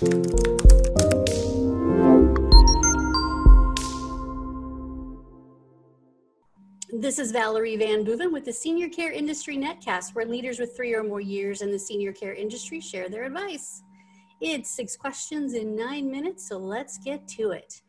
This 0.00 0.08
is 7.18 7.32
Valerie 7.32 7.76
VanBooven 7.76 8.32
with 8.32 8.46
the 8.46 8.52
Senior 8.52 8.88
Care 8.88 9.12
Industry 9.12 9.58
Netcast, 9.58 10.14
where 10.14 10.24
leaders 10.24 10.58
with 10.58 10.74
three 10.74 10.94
or 10.94 11.02
more 11.02 11.20
years 11.20 11.60
in 11.60 11.70
the 11.70 11.78
senior 11.78 12.14
care 12.14 12.32
industry 12.32 12.80
share 12.80 13.10
their 13.10 13.24
advice. 13.24 13.82
It's 14.40 14.70
six 14.70 14.96
questions 14.96 15.52
in 15.52 15.76
nine 15.76 16.10
minutes, 16.10 16.48
so 16.48 16.56
let's 16.56 16.96
get 16.96 17.28
to 17.36 17.50
it. 17.50 17.82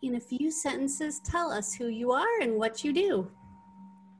In 0.00 0.14
a 0.14 0.20
few 0.20 0.50
sentences, 0.50 1.20
tell 1.20 1.52
us 1.52 1.74
who 1.74 1.88
you 1.88 2.10
are 2.10 2.40
and 2.40 2.56
what 2.56 2.82
you 2.82 2.94
do. 2.94 3.30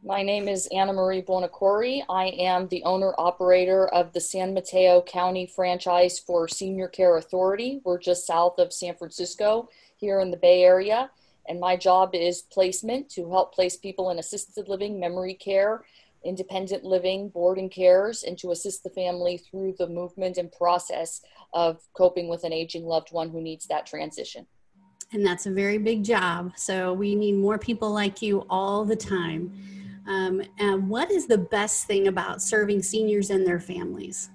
My 0.03 0.23
name 0.23 0.49
is 0.49 0.67
Annamarie 0.73 1.27
Buonocore. 1.27 2.03
I 2.09 2.29
am 2.29 2.69
the 2.69 2.83
owner 2.85 3.13
operator 3.19 3.87
of 3.89 4.15
the 4.15 4.21
San 4.21 4.55
Mateo 4.55 5.03
County 5.03 5.47
franchise 5.47 6.19
for 6.19 6.49
Senior 6.49 6.89
Care 6.89 7.19
Authority. 7.19 7.83
We're 7.85 7.99
just 7.99 8.27
south 8.27 8.59
of 8.59 8.73
San 8.73 8.95
Francisco 8.97 9.69
here 9.99 10.21
in 10.21 10.31
the 10.31 10.39
Bay 10.39 10.63
Area. 10.63 11.11
And 11.49 11.61
my 11.61 11.77
job 11.77 12.15
is 12.15 12.41
placement 12.41 13.11
to 13.11 13.29
help 13.31 13.55
place 13.55 13.77
people 13.77 14.09
in 14.09 14.19
assisted 14.19 14.69
living, 14.69 14.99
memory 14.99 15.35
care, 15.35 15.85
independent 16.25 16.83
living, 16.83 17.29
boarding 17.29 17.69
cares, 17.69 18.23
and 18.23 18.39
to 18.39 18.53
assist 18.53 18.83
the 18.83 18.91
family 18.91 19.37
through 19.37 19.75
the 19.79 19.87
movement 19.87 20.39
and 20.39 20.51
process 20.51 21.21
of 21.53 21.79
coping 21.93 22.27
with 22.27 22.45
an 22.45 22.55
aging 22.55 22.87
loved 22.87 23.13
one 23.13 23.29
who 23.29 23.43
needs 23.43 23.67
that 23.67 23.85
transition. 23.85 24.47
And 25.13 25.27
that's 25.27 25.45
a 25.45 25.51
very 25.51 25.77
big 25.77 26.05
job. 26.05 26.53
So 26.57 26.95
we 26.95 27.15
need 27.15 27.33
more 27.33 27.59
people 27.59 27.91
like 27.91 28.23
you 28.23 28.47
all 28.49 28.87
the 28.87 28.97
time. 28.97 29.80
Um, 30.11 30.43
and 30.59 30.89
what 30.89 31.13
is 31.13 31.29
the 31.29 31.39
best 31.39 31.87
thing 31.87 32.09
about 32.09 32.43
serving 32.43 32.83
seniors 32.83 33.31
and 33.31 33.47
their 33.47 33.61
families? 33.61 34.29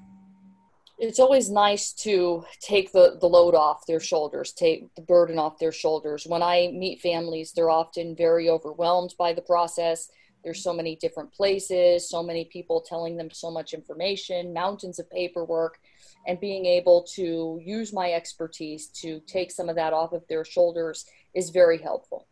It's 0.98 1.20
always 1.20 1.50
nice 1.50 1.92
to 2.04 2.46
take 2.62 2.94
the, 2.94 3.18
the 3.20 3.28
load 3.28 3.56
off 3.56 3.86
their 3.86 4.00
shoulders, 4.00 4.54
take 4.54 4.96
the 4.96 5.02
burden 5.02 5.38
off 5.38 5.60
their 5.60 5.74
shoulders. 5.74 6.26
When 6.26 6.42
I 6.42 6.72
meet 6.74 7.02
families, 7.02 7.52
they're 7.52 7.70
often 7.70 8.16
very 8.16 8.50
overwhelmed 8.50 9.16
by 9.20 9.34
the 9.34 9.42
process. 9.42 10.10
There's 10.46 10.64
so 10.64 10.72
many 10.72 10.96
different 10.96 11.34
places, 11.34 12.08
so 12.08 12.24
many 12.24 12.46
people 12.46 12.80
telling 12.80 13.18
them 13.18 13.30
so 13.30 13.52
much 13.52 13.74
information, 13.74 14.54
mountains 14.54 14.98
of 14.98 15.12
paperwork, 15.12 15.80
and 16.26 16.40
being 16.40 16.66
able 16.66 17.04
to 17.16 17.60
use 17.62 17.92
my 17.92 18.14
expertise 18.14 18.88
to 19.02 19.20
take 19.28 19.52
some 19.52 19.68
of 19.68 19.76
that 19.76 19.92
off 19.92 20.14
of 20.14 20.26
their 20.30 20.46
shoulders 20.46 21.04
is 21.34 21.50
very 21.50 21.80
helpful 21.80 22.25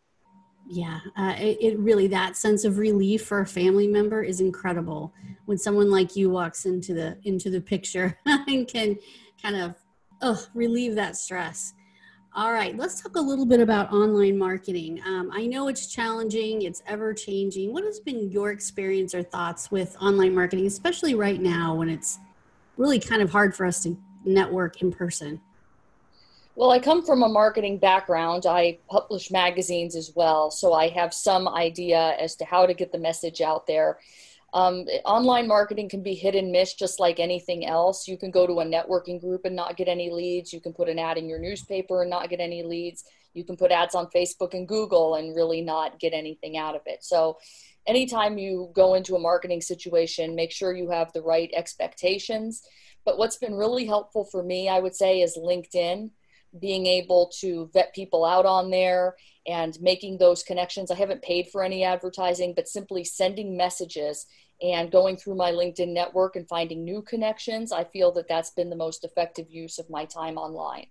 yeah 0.68 1.00
uh, 1.18 1.36
it, 1.38 1.58
it, 1.62 1.80
really 1.80 2.08
that 2.08 2.38
sense 2.38 2.64
of 2.64 2.78
relief 2.78 3.26
for 3.26 3.42
a 3.42 3.46
family 3.46 3.88
member 3.88 4.24
is 4.24 4.40
incredible. 4.42 5.14
When 5.46 5.58
someone 5.58 5.92
like 5.92 6.16
you 6.16 6.30
walks 6.30 6.66
into 6.66 6.94
the 6.94 7.18
into 7.24 7.50
the 7.50 7.62
picture 7.62 8.18
and 8.26 8.68
can 8.68 8.98
kind 9.42 9.56
of 9.56 9.76
oh, 10.22 10.46
relieve 10.54 10.96
that 10.96 11.18
stress. 11.18 11.74
All 12.36 12.52
right 12.52 12.76
let's 12.78 13.02
talk 13.02 13.16
a 13.16 13.22
little 13.22 13.46
bit 13.46 13.60
about 13.60 13.92
online 13.92 14.38
marketing. 14.38 15.02
Um, 15.06 15.30
i 15.34 15.46
know 15.46 15.68
it's 15.68 15.88
challenging 15.88 16.62
it's 16.64 16.82
ever 16.88 17.14
changing. 17.14 17.74
What 17.74 17.84
has 17.84 18.00
been 18.00 18.32
your 18.32 18.52
experience 18.52 19.14
or 19.14 19.24
thoughts 19.24 19.70
with 19.70 19.96
online 20.02 20.34
marketing 20.34 20.66
especially 20.66 21.14
right 21.14 21.42
now 21.42 21.76
when 21.76 21.90
it's 21.90 22.20
really 22.78 23.00
kind 23.00 23.22
of 23.22 23.32
hard 23.32 23.56
for 23.56 23.66
us 23.66 23.84
to 23.84 23.98
network 24.26 24.82
in 24.82 24.92
person 24.92 25.42
well, 26.56 26.72
I 26.72 26.80
come 26.80 27.04
from 27.04 27.24
a 27.24 27.30
marketing 27.30 27.80
background. 27.80 28.46
I 28.46 28.78
publish 28.90 29.32
magazines 29.32 29.96
as 29.96 30.12
well, 30.16 30.52
so 30.52 30.74
I 30.74 30.90
have 30.90 31.14
some 31.14 31.48
idea 31.48 32.16
as 32.20 32.36
to 32.38 32.46
how 32.46 32.66
to 32.66 32.74
get 32.74 32.92
the 32.92 33.00
message 33.00 33.42
out 33.42 33.66
there. 33.66 34.00
Um, 34.54 34.86
online 35.04 35.48
marketing 35.48 35.90
can 35.90 36.04
be 36.04 36.14
hit 36.14 36.36
and 36.36 36.52
miss 36.52 36.76
just 36.76 37.00
like 37.00 37.20
anything 37.20 37.66
else. 37.66 38.08
You 38.08 38.18
can 38.18 38.30
go 38.30 38.46
to 38.46 38.60
a 38.60 38.66
networking 38.66 39.20
group 39.20 39.46
and 39.46 39.56
not 39.56 39.78
get 39.78 39.88
any 39.88 40.12
leads. 40.12 40.54
You 40.54 40.62
can 40.62 40.74
put 40.74 40.90
an 40.90 41.00
ad 41.00 41.18
in 41.18 41.28
your 41.28 41.40
newspaper 41.40 42.02
and 42.02 42.10
not 42.12 42.30
get 42.30 42.40
any 42.40 42.62
leads. 42.62 43.04
You 43.34 43.44
can 43.44 43.58
put 43.58 43.72
ads 43.72 43.96
on 43.96 44.12
Facebook 44.16 44.54
and 44.54 44.68
Google 44.68 45.16
and 45.16 45.36
really 45.36 45.62
not 45.62 46.00
get 46.00 46.14
anything 46.14 46.56
out 46.56 46.76
of 46.76 46.82
it. 46.86 47.04
So, 47.04 47.40
anytime 47.88 48.38
you 48.38 48.70
go 48.74 48.94
into 48.94 49.16
a 49.16 49.20
marketing 49.20 49.60
situation, 49.60 50.36
make 50.36 50.52
sure 50.52 50.72
you 50.72 50.92
have 50.92 51.12
the 51.14 51.24
right 51.24 51.50
expectations. 51.56 52.62
But 53.06 53.18
what's 53.18 53.38
been 53.38 53.56
really 53.56 53.88
helpful 53.88 54.24
for 54.24 54.44
me, 54.44 54.70
I 54.70 54.80
would 54.80 54.96
say, 54.96 55.22
is 55.22 55.36
LinkedIn 55.36 56.12
being 56.60 56.86
able 56.86 57.32
to 57.40 57.70
vet 57.74 57.94
people 57.94 58.26
out 58.26 58.46
on 58.46 58.70
there 58.70 59.16
and 59.48 59.80
making 59.82 60.18
those 60.18 60.44
connections. 60.44 60.92
I 60.92 60.96
haven't 60.96 61.22
paid 61.22 61.50
for 61.50 61.64
any 61.64 61.84
advertising, 61.84 62.54
but 62.56 62.68
simply 62.68 63.04
sending 63.04 63.58
messages 63.58 64.26
and 64.62 64.92
going 64.92 65.18
through 65.18 65.36
my 65.36 65.52
LinkedIn 65.52 65.94
network 65.94 66.36
and 66.36 66.48
finding 66.48 66.84
new 66.84 67.02
connections. 67.02 67.72
I 67.72 67.84
feel 67.84 68.12
that 68.14 68.28
that's 68.28 68.52
been 68.52 68.70
the 68.70 68.76
most 68.76 69.04
effective 69.04 69.50
use 69.50 69.80
of 69.80 69.90
my 69.90 70.06
time 70.06 70.38
online. 70.38 70.88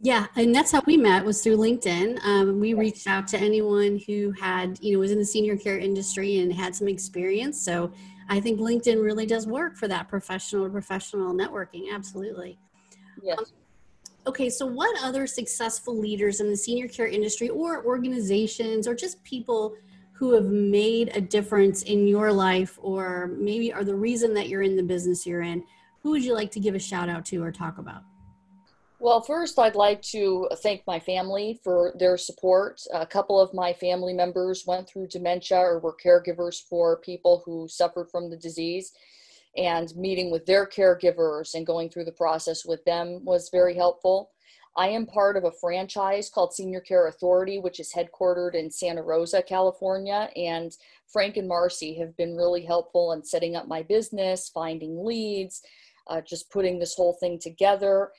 Yeah, 0.00 0.26
and 0.36 0.54
that's 0.54 0.70
how 0.70 0.82
we 0.86 0.96
met 0.96 1.24
was 1.24 1.42
through 1.42 1.56
LinkedIn. 1.56 2.24
Um, 2.24 2.60
we 2.60 2.72
reached 2.74 3.08
out 3.08 3.26
to 3.28 3.38
anyone 3.38 4.00
who 4.06 4.30
had, 4.30 4.78
you 4.80 4.92
know, 4.92 5.00
was 5.00 5.10
in 5.10 5.18
the 5.18 5.24
senior 5.24 5.56
care 5.56 5.76
industry 5.76 6.38
and 6.38 6.52
had 6.52 6.76
some 6.76 6.86
experience. 6.86 7.60
So 7.60 7.90
I 8.28 8.38
think 8.38 8.60
LinkedIn 8.60 9.02
really 9.02 9.26
does 9.26 9.48
work 9.48 9.76
for 9.76 9.88
that 9.88 10.08
professional 10.08 10.70
professional 10.70 11.34
networking. 11.34 11.92
Absolutely. 11.92 12.58
Yes. 13.24 13.38
Um, 13.38 13.44
okay, 14.28 14.50
so 14.50 14.66
what 14.66 14.94
other 15.02 15.26
successful 15.26 15.96
leaders 15.96 16.40
in 16.40 16.50
the 16.50 16.56
senior 16.56 16.86
care 16.86 17.06
industry 17.06 17.48
or 17.48 17.82
organizations 17.84 18.86
or 18.86 18.94
just 18.94 19.24
people 19.24 19.74
who 20.12 20.34
have 20.34 20.44
made 20.44 21.10
a 21.16 21.20
difference 21.20 21.82
in 21.84 22.06
your 22.06 22.30
life 22.30 22.78
or 22.82 23.30
maybe 23.38 23.72
are 23.72 23.84
the 23.84 23.94
reason 23.94 24.34
that 24.34 24.48
you're 24.48 24.62
in 24.62 24.76
the 24.76 24.82
business 24.82 25.26
you're 25.26 25.40
in, 25.40 25.64
who 26.02 26.10
would 26.10 26.22
you 26.22 26.34
like 26.34 26.50
to 26.50 26.60
give 26.60 26.74
a 26.74 26.78
shout 26.78 27.08
out 27.08 27.24
to 27.24 27.42
or 27.42 27.50
talk 27.50 27.78
about? 27.78 28.02
Well, 29.00 29.22
first, 29.22 29.58
I'd 29.58 29.76
like 29.76 30.02
to 30.10 30.50
thank 30.56 30.82
my 30.86 31.00
family 31.00 31.58
for 31.64 31.94
their 31.98 32.18
support. 32.18 32.82
A 32.92 33.06
couple 33.06 33.40
of 33.40 33.54
my 33.54 33.72
family 33.72 34.12
members 34.12 34.64
went 34.66 34.88
through 34.88 35.06
dementia 35.06 35.56
or 35.56 35.78
were 35.78 35.96
caregivers 36.04 36.60
for 36.68 36.98
people 36.98 37.42
who 37.46 37.66
suffered 37.68 38.10
from 38.10 38.28
the 38.28 38.36
disease 38.36 38.92
and 39.56 39.94
meeting 39.96 40.30
with 40.30 40.46
their 40.46 40.66
caregivers 40.66 41.54
and 41.54 41.66
going 41.66 41.90
through 41.90 42.04
the 42.04 42.12
process 42.12 42.64
with 42.64 42.84
them 42.84 43.24
was 43.24 43.50
very 43.50 43.74
helpful. 43.74 44.30
I 44.76 44.88
am 44.90 45.06
part 45.06 45.36
of 45.36 45.44
a 45.44 45.52
franchise 45.60 46.30
called 46.30 46.54
Senior 46.54 46.80
Care 46.80 47.08
Authority, 47.08 47.58
which 47.58 47.80
is 47.80 47.92
headquartered 47.92 48.54
in 48.54 48.70
Santa 48.70 49.02
Rosa, 49.02 49.42
California. 49.42 50.30
And 50.36 50.72
Frank 51.08 51.36
and 51.36 51.48
Marcy 51.48 51.98
have 51.98 52.16
been 52.16 52.36
really 52.36 52.64
helpful 52.64 53.12
in 53.12 53.24
setting 53.24 53.56
up 53.56 53.66
my 53.66 53.82
business, 53.82 54.48
finding 54.48 55.04
leads, 55.04 55.62
uh, 56.06 56.20
just 56.20 56.50
putting 56.52 56.78
this 56.78 56.94
whole 56.94 57.16
thing 57.18 57.40
together. 57.40 58.12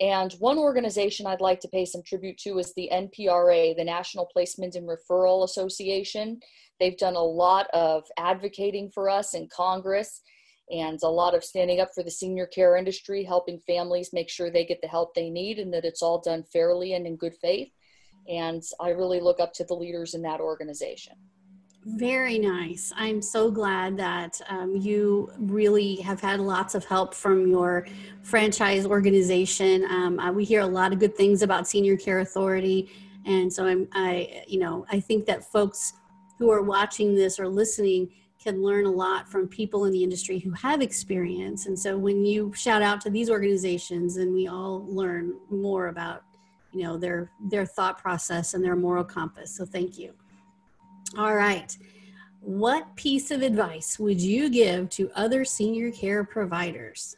And 0.00 0.32
one 0.38 0.58
organization 0.58 1.26
I'd 1.26 1.40
like 1.40 1.60
to 1.60 1.68
pay 1.68 1.84
some 1.84 2.02
tribute 2.02 2.38
to 2.38 2.58
is 2.58 2.72
the 2.74 2.88
NPRA, 2.92 3.76
the 3.76 3.84
National 3.84 4.26
Placement 4.26 4.74
and 4.74 4.88
Referral 4.88 5.44
Association. 5.44 6.40
They've 6.80 6.96
done 6.96 7.16
a 7.16 7.22
lot 7.22 7.66
of 7.74 8.04
advocating 8.18 8.90
for 8.90 9.10
us 9.10 9.34
in 9.34 9.48
Congress 9.48 10.22
and 10.70 10.98
a 11.02 11.08
lot 11.08 11.34
of 11.34 11.44
standing 11.44 11.80
up 11.80 11.94
for 11.94 12.02
the 12.02 12.10
senior 12.10 12.46
care 12.46 12.76
industry, 12.76 13.22
helping 13.22 13.60
families 13.60 14.12
make 14.12 14.28
sure 14.28 14.50
they 14.50 14.64
get 14.64 14.80
the 14.80 14.88
help 14.88 15.14
they 15.14 15.30
need 15.30 15.58
and 15.58 15.72
that 15.72 15.84
it's 15.84 16.02
all 16.02 16.20
done 16.20 16.42
fairly 16.42 16.94
and 16.94 17.06
in 17.06 17.16
good 17.16 17.34
faith. 17.40 17.70
And 18.28 18.62
I 18.80 18.90
really 18.90 19.20
look 19.20 19.38
up 19.38 19.52
to 19.54 19.64
the 19.64 19.74
leaders 19.74 20.14
in 20.14 20.22
that 20.22 20.40
organization. 20.40 21.14
Very 21.88 22.36
nice. 22.40 22.92
I'm 22.96 23.22
so 23.22 23.48
glad 23.48 23.96
that 23.98 24.40
um, 24.48 24.74
you 24.74 25.30
really 25.38 25.96
have 25.96 26.20
had 26.20 26.40
lots 26.40 26.74
of 26.74 26.84
help 26.84 27.14
from 27.14 27.46
your 27.46 27.86
franchise 28.24 28.84
organization. 28.84 29.84
Um, 29.84 30.18
uh, 30.18 30.32
we 30.32 30.44
hear 30.44 30.62
a 30.62 30.66
lot 30.66 30.92
of 30.92 30.98
good 30.98 31.16
things 31.16 31.42
about 31.42 31.68
Senior 31.68 31.96
Care 31.96 32.18
Authority, 32.18 32.90
and 33.24 33.52
so 33.52 33.66
I'm, 33.66 33.86
I, 33.92 34.42
you 34.48 34.58
know, 34.58 34.84
I 34.90 34.98
think 34.98 35.26
that 35.26 35.44
folks 35.44 35.92
who 36.40 36.50
are 36.50 36.62
watching 36.62 37.14
this 37.14 37.38
or 37.38 37.46
listening 37.46 38.10
can 38.46 38.62
learn 38.62 38.86
a 38.86 38.90
lot 38.90 39.28
from 39.28 39.48
people 39.48 39.86
in 39.86 39.92
the 39.92 40.04
industry 40.04 40.38
who 40.38 40.52
have 40.52 40.80
experience. 40.80 41.66
And 41.66 41.76
so 41.76 41.98
when 41.98 42.24
you 42.24 42.52
shout 42.54 42.80
out 42.80 43.00
to 43.00 43.10
these 43.10 43.28
organizations 43.28 44.18
and 44.18 44.32
we 44.32 44.46
all 44.46 44.86
learn 44.86 45.34
more 45.50 45.88
about, 45.88 46.22
you 46.72 46.84
know, 46.84 46.96
their 46.96 47.28
their 47.50 47.66
thought 47.66 47.98
process 47.98 48.54
and 48.54 48.64
their 48.64 48.76
moral 48.76 49.02
compass. 49.02 49.56
So 49.56 49.64
thank 49.66 49.98
you. 49.98 50.12
All 51.18 51.34
right. 51.34 51.76
What 52.40 52.94
piece 52.94 53.32
of 53.32 53.42
advice 53.42 53.98
would 53.98 54.20
you 54.20 54.48
give 54.48 54.90
to 54.90 55.10
other 55.16 55.44
senior 55.44 55.90
care 55.90 56.22
providers? 56.22 57.16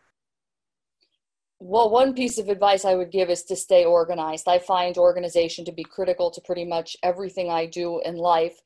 Well, 1.61 1.91
one 1.91 2.15
piece 2.15 2.39
of 2.39 2.49
advice 2.49 2.87
I 2.87 2.95
would 2.95 3.11
give 3.11 3.29
is 3.29 3.43
to 3.45 3.57
stay 3.57 3.85
organized. 3.85 4.49
I 4.49 4.61
find 4.61 4.97
organization 4.97 5.67
to 5.67 5.73
be 5.73 5.85
critical 5.85 6.31
to 6.31 6.41
pretty 6.41 6.65
much 6.65 6.97
everything 7.03 7.51
I 7.51 7.67
do 7.67 8.01
in 8.01 8.17
life. 8.17 8.63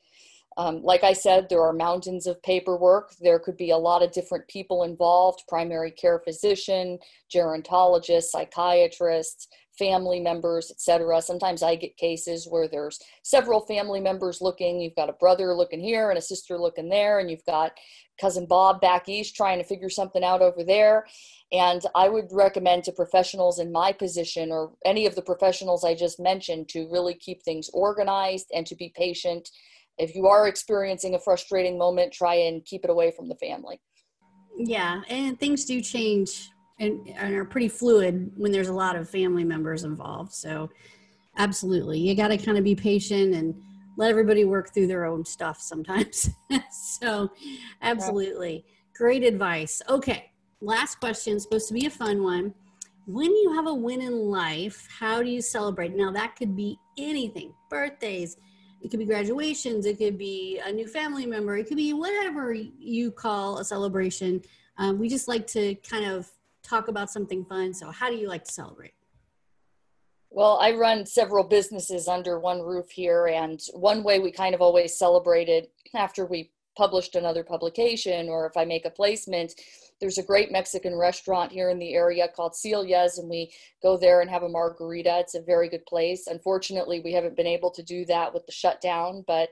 Um, 0.56 0.82
like 0.82 1.04
I 1.04 1.12
said, 1.12 1.48
there 1.48 1.62
are 1.62 1.72
mountains 1.72 2.26
of 2.26 2.42
paperwork. 2.42 3.12
There 3.20 3.38
could 3.38 3.56
be 3.56 3.70
a 3.70 3.76
lot 3.76 4.02
of 4.02 4.12
different 4.12 4.48
people 4.48 4.82
involved 4.82 5.44
primary 5.48 5.90
care 5.90 6.20
physician, 6.24 6.98
gerontologist, 7.34 8.24
psychiatrists, 8.24 9.48
family 9.78 10.20
members, 10.20 10.70
etc. 10.70 11.22
Sometimes 11.22 11.62
I 11.62 11.76
get 11.76 11.96
cases 11.96 12.46
where 12.48 12.68
there's 12.68 13.00
several 13.22 13.60
family 13.60 14.00
members 14.00 14.40
looking. 14.40 14.80
You've 14.80 14.94
got 14.94 15.08
a 15.08 15.14
brother 15.14 15.54
looking 15.54 15.80
here 15.80 16.10
and 16.10 16.18
a 16.18 16.22
sister 16.22 16.58
looking 16.58 16.88
there, 16.88 17.18
and 17.18 17.30
you've 17.30 17.44
got 17.46 17.72
cousin 18.20 18.46
Bob 18.46 18.80
back 18.80 19.08
east 19.08 19.34
trying 19.34 19.58
to 19.58 19.64
figure 19.64 19.88
something 19.88 20.22
out 20.22 20.42
over 20.42 20.62
there. 20.62 21.06
And 21.50 21.82
I 21.94 22.08
would 22.08 22.28
recommend 22.30 22.84
to 22.84 22.92
professionals 22.92 23.58
in 23.58 23.72
my 23.72 23.92
position 23.92 24.50
or 24.50 24.72
any 24.84 25.06
of 25.06 25.14
the 25.14 25.22
professionals 25.22 25.84
I 25.84 25.94
just 25.94 26.20
mentioned 26.20 26.68
to 26.70 26.88
really 26.90 27.14
keep 27.14 27.42
things 27.42 27.70
organized 27.72 28.50
and 28.54 28.66
to 28.66 28.76
be 28.76 28.92
patient. 28.94 29.50
If 29.98 30.14
you 30.14 30.26
are 30.26 30.48
experiencing 30.48 31.14
a 31.14 31.18
frustrating 31.18 31.78
moment, 31.78 32.12
try 32.12 32.34
and 32.34 32.64
keep 32.64 32.84
it 32.84 32.90
away 32.90 33.10
from 33.10 33.28
the 33.28 33.36
family. 33.36 33.80
Yeah, 34.56 35.02
and 35.08 35.38
things 35.38 35.64
do 35.64 35.80
change 35.80 36.50
and, 36.78 37.06
and 37.08 37.34
are 37.34 37.44
pretty 37.44 37.68
fluid 37.68 38.32
when 38.36 38.52
there's 38.52 38.68
a 38.68 38.72
lot 38.72 38.96
of 38.96 39.08
family 39.08 39.44
members 39.44 39.84
involved. 39.84 40.32
So, 40.32 40.70
absolutely, 41.36 41.98
you 41.98 42.14
got 42.14 42.28
to 42.28 42.36
kind 42.36 42.58
of 42.58 42.64
be 42.64 42.74
patient 42.74 43.34
and 43.34 43.54
let 43.96 44.10
everybody 44.10 44.44
work 44.44 44.72
through 44.72 44.86
their 44.86 45.04
own 45.04 45.24
stuff 45.24 45.60
sometimes. 45.60 46.30
so, 46.70 47.30
absolutely. 47.82 48.64
Great 48.96 49.22
advice. 49.22 49.82
Okay, 49.88 50.30
last 50.60 51.00
question, 51.00 51.38
supposed 51.40 51.68
to 51.68 51.74
be 51.74 51.86
a 51.86 51.90
fun 51.90 52.22
one. 52.22 52.54
When 53.06 53.34
you 53.34 53.52
have 53.54 53.66
a 53.66 53.74
win 53.74 54.00
in 54.00 54.12
life, 54.12 54.86
how 54.98 55.22
do 55.22 55.28
you 55.28 55.42
celebrate? 55.42 55.94
Now, 55.94 56.12
that 56.12 56.36
could 56.36 56.54
be 56.56 56.78
anything 56.96 57.52
birthdays, 57.68 58.36
it 58.82 58.90
could 58.90 58.98
be 58.98 59.06
graduations, 59.06 59.86
it 59.86 59.98
could 59.98 60.18
be 60.18 60.60
a 60.64 60.72
new 60.72 60.86
family 60.86 61.24
member, 61.24 61.56
it 61.56 61.68
could 61.68 61.76
be 61.76 61.92
whatever 61.92 62.52
you 62.52 63.10
call 63.10 63.58
a 63.58 63.64
celebration. 63.64 64.42
Um, 64.76 64.98
we 64.98 65.08
just 65.08 65.28
like 65.28 65.46
to 65.48 65.74
kind 65.76 66.04
of 66.04 66.28
talk 66.62 66.88
about 66.88 67.10
something 67.10 67.44
fun. 67.44 67.72
So, 67.74 67.90
how 67.90 68.10
do 68.10 68.16
you 68.16 68.28
like 68.28 68.44
to 68.44 68.52
celebrate? 68.52 68.94
Well, 70.30 70.58
I 70.60 70.72
run 70.72 71.04
several 71.04 71.44
businesses 71.44 72.08
under 72.08 72.40
one 72.40 72.60
roof 72.60 72.90
here, 72.90 73.26
and 73.26 73.60
one 73.74 74.02
way 74.02 74.18
we 74.18 74.32
kind 74.32 74.54
of 74.54 74.62
always 74.62 74.96
celebrated 74.96 75.68
after 75.94 76.24
we 76.24 76.50
published 76.76 77.14
another 77.14 77.44
publication 77.44 78.28
or 78.28 78.46
if 78.46 78.56
I 78.56 78.64
make 78.64 78.86
a 78.86 78.90
placement, 78.90 79.54
there's 80.02 80.18
a 80.18 80.22
great 80.22 80.50
Mexican 80.50 80.96
restaurant 80.96 81.52
here 81.52 81.70
in 81.70 81.78
the 81.78 81.94
area 81.94 82.26
called 82.26 82.54
Celia's, 82.54 83.18
and 83.18 83.30
we 83.30 83.52
go 83.82 83.96
there 83.96 84.20
and 84.20 84.28
have 84.28 84.42
a 84.42 84.48
margarita. 84.48 85.20
It's 85.20 85.36
a 85.36 85.40
very 85.40 85.68
good 85.68 85.86
place. 85.86 86.26
Unfortunately, 86.26 87.00
we 87.00 87.12
haven't 87.12 87.36
been 87.36 87.46
able 87.46 87.70
to 87.70 87.82
do 87.84 88.04
that 88.06 88.34
with 88.34 88.44
the 88.44 88.52
shutdown, 88.52 89.24
but 89.28 89.50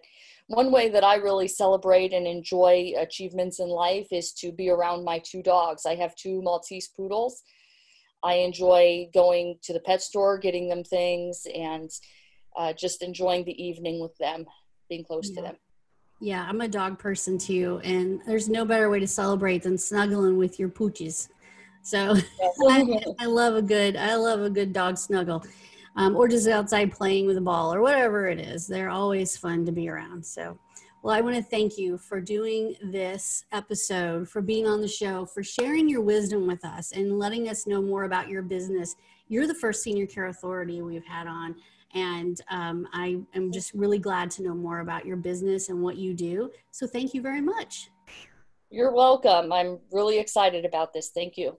one 0.48 0.72
way 0.72 0.88
that 0.88 1.04
I 1.04 1.14
really 1.14 1.46
celebrate 1.46 2.12
and 2.12 2.26
enjoy 2.26 2.92
achievements 2.98 3.60
in 3.60 3.68
life 3.68 4.08
is 4.10 4.32
to 4.34 4.50
be 4.50 4.68
around 4.68 5.04
my 5.04 5.20
two 5.20 5.40
dogs. 5.40 5.86
I 5.86 5.94
have 5.94 6.16
two 6.16 6.42
Maltese 6.42 6.88
poodles 6.88 7.44
I 8.22 8.34
enjoy 8.34 9.08
going 9.14 9.58
to 9.62 9.72
the 9.72 9.80
pet 9.80 10.02
store, 10.02 10.38
getting 10.38 10.68
them 10.68 10.84
things, 10.84 11.46
and 11.54 11.90
uh, 12.56 12.72
just 12.72 13.02
enjoying 13.02 13.44
the 13.44 13.62
evening 13.62 14.00
with 14.00 14.16
them, 14.18 14.46
being 14.88 15.04
close 15.04 15.30
yeah. 15.30 15.36
to 15.36 15.42
them. 15.42 15.56
Yeah, 16.20 16.44
I'm 16.46 16.60
a 16.60 16.68
dog 16.68 16.98
person 16.98 17.38
too, 17.38 17.80
and 17.82 18.20
there's 18.26 18.48
no 18.48 18.66
better 18.66 18.90
way 18.90 19.00
to 19.00 19.06
celebrate 19.06 19.62
than 19.62 19.78
snuggling 19.78 20.36
with 20.36 20.58
your 20.58 20.68
pooches. 20.68 21.30
So 21.82 22.14
I, 22.68 23.02
I, 23.18 23.24
love 23.24 23.56
a 23.56 23.62
good, 23.62 23.96
I 23.96 24.16
love 24.16 24.42
a 24.42 24.50
good 24.50 24.74
dog 24.74 24.98
snuggle, 24.98 25.42
um, 25.96 26.14
or 26.14 26.28
just 26.28 26.46
outside 26.46 26.92
playing 26.92 27.26
with 27.26 27.38
a 27.38 27.40
ball 27.40 27.72
or 27.72 27.80
whatever 27.80 28.28
it 28.28 28.38
is. 28.38 28.66
They're 28.66 28.90
always 28.90 29.34
fun 29.34 29.64
to 29.64 29.72
be 29.72 29.88
around. 29.88 30.24
So 30.24 30.58
well, 31.02 31.16
I 31.16 31.22
want 31.22 31.36
to 31.36 31.42
thank 31.42 31.78
you 31.78 31.96
for 31.96 32.20
doing 32.20 32.76
this 32.82 33.46
episode, 33.52 34.28
for 34.28 34.42
being 34.42 34.66
on 34.66 34.82
the 34.82 34.88
show, 34.88 35.24
for 35.24 35.42
sharing 35.42 35.88
your 35.88 36.02
wisdom 36.02 36.46
with 36.46 36.62
us 36.62 36.92
and 36.92 37.18
letting 37.18 37.48
us 37.48 37.66
know 37.66 37.80
more 37.80 38.04
about 38.04 38.28
your 38.28 38.42
business. 38.42 38.96
You're 39.28 39.46
the 39.46 39.54
first 39.54 39.82
senior 39.82 40.04
care 40.04 40.26
authority 40.26 40.82
we've 40.82 41.06
had 41.06 41.26
on. 41.26 41.56
And 41.94 42.40
um, 42.50 42.86
I 42.92 43.18
am 43.34 43.50
just 43.52 43.74
really 43.74 43.98
glad 43.98 44.30
to 44.32 44.42
know 44.42 44.54
more 44.54 44.80
about 44.80 45.04
your 45.04 45.16
business 45.16 45.68
and 45.68 45.82
what 45.82 45.96
you 45.96 46.14
do. 46.14 46.50
So 46.70 46.86
thank 46.86 47.14
you 47.14 47.22
very 47.22 47.40
much. 47.40 47.90
You're 48.70 48.92
welcome. 48.92 49.52
I'm 49.52 49.80
really 49.90 50.18
excited 50.18 50.64
about 50.64 50.92
this. 50.92 51.08
Thank 51.08 51.36
you. 51.36 51.56